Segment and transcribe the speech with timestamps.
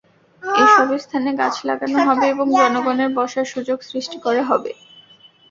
[0.43, 4.71] এসব স্থানে গাছ লাগানো হবে এবং জনগণের বসার সুযোগ সৃষ্টি করা হবে।